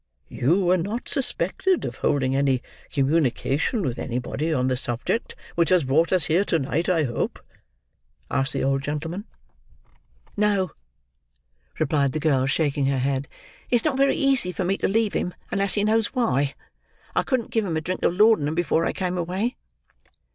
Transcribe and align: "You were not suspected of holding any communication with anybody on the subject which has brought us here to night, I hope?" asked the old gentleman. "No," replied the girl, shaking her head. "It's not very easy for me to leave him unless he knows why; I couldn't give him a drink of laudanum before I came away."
"You 0.29 0.65
were 0.65 0.77
not 0.79 1.07
suspected 1.07 1.85
of 1.85 1.97
holding 1.97 2.35
any 2.35 2.63
communication 2.91 3.83
with 3.83 3.99
anybody 3.99 4.51
on 4.51 4.65
the 4.67 4.75
subject 4.75 5.35
which 5.53 5.69
has 5.69 5.83
brought 5.83 6.11
us 6.11 6.23
here 6.23 6.43
to 6.45 6.57
night, 6.57 6.89
I 6.89 7.03
hope?" 7.03 7.37
asked 8.31 8.51
the 8.53 8.63
old 8.63 8.81
gentleman. 8.81 9.25
"No," 10.35 10.71
replied 11.77 12.13
the 12.13 12.19
girl, 12.19 12.47
shaking 12.47 12.87
her 12.87 12.97
head. 12.97 13.27
"It's 13.69 13.85
not 13.85 13.95
very 13.95 14.15
easy 14.15 14.51
for 14.51 14.63
me 14.63 14.75
to 14.77 14.87
leave 14.87 15.13
him 15.13 15.35
unless 15.51 15.75
he 15.75 15.83
knows 15.83 16.15
why; 16.15 16.55
I 17.15 17.21
couldn't 17.21 17.51
give 17.51 17.63
him 17.63 17.77
a 17.77 17.81
drink 17.81 18.03
of 18.03 18.17
laudanum 18.17 18.55
before 18.55 18.85
I 18.85 18.93
came 18.93 19.19
away." 19.19 19.55